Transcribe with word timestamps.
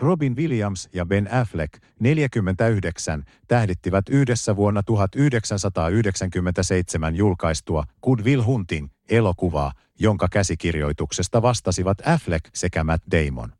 Robin 0.00 0.36
Williams 0.36 0.88
ja 0.92 1.06
Ben 1.06 1.32
Affleck, 1.32 1.82
49, 2.00 3.24
tähdittivät 3.48 4.08
yhdessä 4.08 4.56
vuonna 4.56 4.82
1997 4.82 7.16
julkaistua 7.16 7.84
Good 8.02 8.20
Will 8.20 8.42
Hunting 8.42 8.88
elokuvaa, 9.08 9.72
jonka 9.98 10.28
käsikirjoituksesta 10.28 11.42
vastasivat 11.42 11.98
Affleck 12.06 12.50
sekä 12.54 12.84
Matt 12.84 13.04
Damon. 13.10 13.52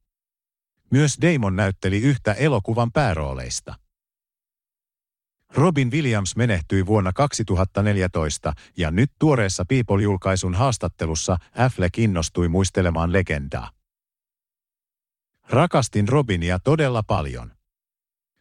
Myös 0.90 1.18
Damon 1.22 1.56
näytteli 1.56 1.98
yhtä 1.98 2.32
elokuvan 2.32 2.92
päärooleista. 2.92 3.74
Robin 5.54 5.90
Williams 5.90 6.36
menehtyi 6.36 6.86
vuonna 6.86 7.12
2014 7.12 8.52
ja 8.76 8.90
nyt 8.90 9.10
tuoreessa 9.18 9.64
People-julkaisun 9.64 10.54
haastattelussa 10.54 11.36
Affleck 11.56 11.98
innostui 11.98 12.48
muistelemaan 12.48 13.12
legendaa. 13.12 13.70
Rakastin 15.50 16.08
Robinia 16.08 16.58
todella 16.58 17.02
paljon. 17.02 17.52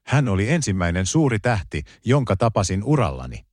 Hän 0.06 0.28
oli 0.28 0.50
ensimmäinen 0.50 1.06
suuri 1.06 1.40
tähti, 1.40 1.84
jonka 2.06 2.36
tapasin 2.36 2.84
urallani. 2.84 3.46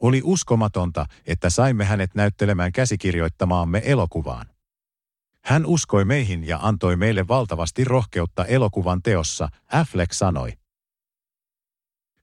Oli 0.00 0.20
uskomatonta, 0.24 1.06
että 1.26 1.50
saimme 1.50 1.84
hänet 1.84 2.14
näyttelemään 2.14 2.72
käsikirjoittamaamme 2.72 3.82
elokuvaan. 3.84 4.46
Hän 5.44 5.66
uskoi 5.66 6.04
meihin 6.04 6.46
ja 6.46 6.58
antoi 6.62 6.96
meille 6.96 7.28
valtavasti 7.28 7.84
rohkeutta 7.84 8.44
elokuvan 8.44 9.02
teossa, 9.02 9.48
Affleck 9.72 10.12
sanoi. 10.12 10.52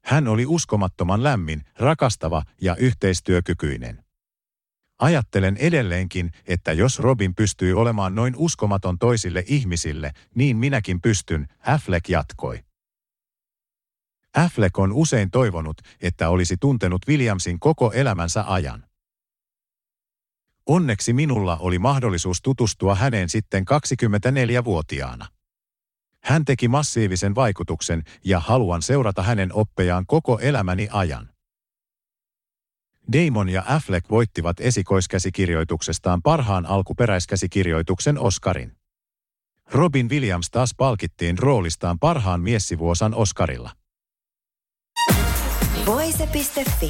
Hän 0.04 0.28
oli 0.28 0.46
uskomattoman 0.46 1.24
lämmin, 1.24 1.64
rakastava 1.76 2.44
ja 2.62 2.76
yhteistyökykyinen. 2.76 4.07
Ajattelen 5.00 5.58
edelleenkin, 5.58 6.32
että 6.48 6.74
jos 6.74 7.00
Robin 7.00 7.36
pystyy 7.36 7.74
olemaan 7.74 8.16
noin 8.16 8.34
uskomaton 8.38 9.00
toisille 9.00 9.44
ihmisille, 9.48 10.12
niin 10.36 10.58
minäkin 10.58 11.02
pystyn, 11.02 11.48
Affleck 11.60 12.10
jatkoi. 12.10 12.64
Affleck 14.34 14.80
on 14.80 14.94
usein 14.94 15.32
toivonut, 15.32 15.82
että 16.02 16.30
olisi 16.30 16.58
tuntenut 16.58 17.02
Williamsin 17.08 17.60
koko 17.60 17.92
elämänsä 17.92 18.44
ajan. 18.48 18.84
Onneksi 20.66 21.14
minulla 21.14 21.58
oli 21.58 21.80
mahdollisuus 21.80 22.42
tutustua 22.42 22.96
häneen 22.96 23.30
sitten 23.30 23.66
24-vuotiaana. 23.70 25.26
Hän 26.24 26.46
teki 26.46 26.68
massiivisen 26.68 27.36
vaikutuksen 27.36 28.04
ja 28.24 28.40
haluan 28.40 28.82
seurata 28.82 29.24
hänen 29.24 29.54
oppejaan 29.54 30.06
koko 30.06 30.40
elämäni 30.40 30.88
ajan. 30.92 31.30
Damon 33.14 33.50
ja 33.50 33.64
Affleck 33.68 34.10
voittivat 34.10 34.60
esikoiskäsikirjoituksestaan 34.60 36.22
parhaan 36.22 36.66
alkuperäiskäsikirjoituksen 36.66 38.20
Oscarin. 38.20 38.72
Robin 39.72 40.10
Williams 40.10 40.50
taas 40.50 40.74
palkittiin 40.78 41.38
roolistaan 41.38 42.00
parhaan 42.00 42.42
miessivuosan 42.42 43.16
Oscarilla. 43.16 43.72
Voise.fi. 45.86 46.90